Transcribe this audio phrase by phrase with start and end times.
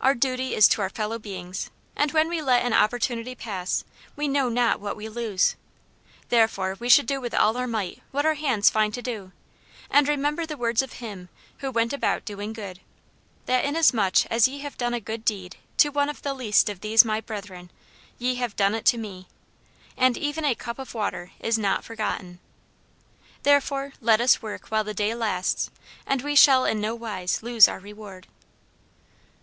[0.00, 3.84] Our duty is to our fellow beings, and when we let an opportunity pass,
[4.16, 5.56] we know not what we lose.
[6.30, 9.30] Therefore we should do with all our might what our hands find to do;
[9.90, 11.28] and remember the words of Him
[11.58, 12.80] who went about doing good,
[13.44, 16.80] that inasmuch as ye have done a good deed to one of the least of
[16.80, 17.70] these my brethren,
[18.18, 19.28] ye have done it to me;
[19.98, 22.38] and even a cup of water is not forgotten.
[23.42, 25.70] Therefore, let us work while the day lasts,
[26.06, 28.28] and we shall in no wise lose our reward.